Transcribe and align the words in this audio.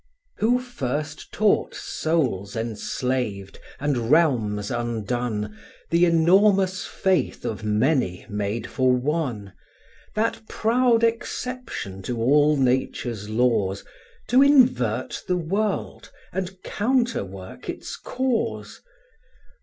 Who 0.39 0.57
first 0.59 1.31
taught 1.31 1.75
souls 1.75 2.55
enslaved, 2.55 3.59
and 3.79 4.09
realms 4.09 4.71
undone, 4.71 5.55
The 5.91 6.05
enormous 6.07 6.85
faith 6.87 7.45
of 7.45 7.63
many 7.63 8.25
made 8.27 8.65
for 8.65 8.91
one; 8.93 9.53
That 10.15 10.41
proud 10.49 11.03
exception 11.03 12.01
to 12.01 12.19
all 12.19 12.57
Nature's 12.57 13.29
laws, 13.29 13.85
To 14.29 14.41
invert 14.41 15.21
the 15.27 15.37
world, 15.37 16.09
and 16.33 16.57
counter 16.63 17.23
work 17.23 17.69
its 17.69 17.95
cause? 17.95 18.81